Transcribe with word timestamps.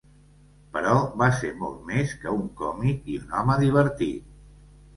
Però 0.77 0.95
va 1.23 1.27
ser 1.41 1.51
molt 1.59 1.85
més 1.91 2.17
que 2.25 2.35
un 2.39 2.49
còmic 2.63 3.15
i 3.17 3.21
un 3.27 3.39
home 3.43 3.61
divertit. 3.67 4.29